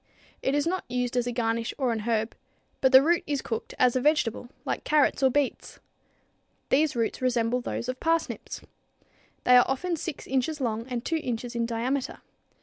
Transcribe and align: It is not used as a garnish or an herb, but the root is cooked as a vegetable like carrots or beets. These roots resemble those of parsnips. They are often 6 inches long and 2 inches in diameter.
It 0.41 0.55
is 0.55 0.65
not 0.65 0.83
used 0.89 1.15
as 1.15 1.27
a 1.27 1.31
garnish 1.31 1.75
or 1.77 1.91
an 1.91 1.99
herb, 1.99 2.33
but 2.81 2.91
the 2.91 3.03
root 3.03 3.23
is 3.27 3.43
cooked 3.43 3.75
as 3.77 3.95
a 3.95 4.01
vegetable 4.01 4.49
like 4.65 4.83
carrots 4.83 5.21
or 5.21 5.29
beets. 5.29 5.79
These 6.69 6.95
roots 6.95 7.21
resemble 7.21 7.61
those 7.61 7.87
of 7.87 7.99
parsnips. 7.99 8.61
They 9.43 9.55
are 9.55 9.65
often 9.69 9.95
6 9.95 10.25
inches 10.25 10.59
long 10.59 10.87
and 10.87 11.05
2 11.05 11.17
inches 11.17 11.53
in 11.55 11.67
diameter. 11.67 12.19